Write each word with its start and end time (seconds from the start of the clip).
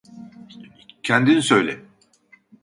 Kendin 1.03 1.39
söyle. 1.39 1.85